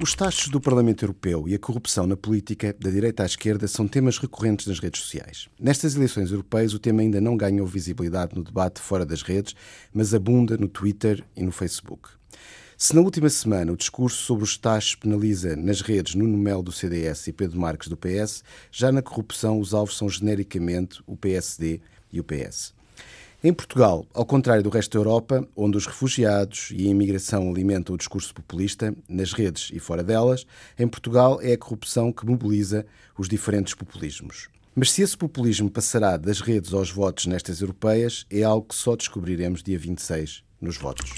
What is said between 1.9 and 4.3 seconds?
na política, da direita à esquerda, são temas